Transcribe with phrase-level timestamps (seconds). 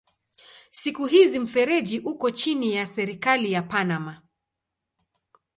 [0.71, 4.21] Siku hizi mfereji uko chini ya serikali ya Panama.